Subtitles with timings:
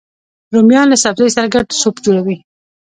[0.53, 2.37] رومیان له سبزیو سره ګډ سوپ جوړوي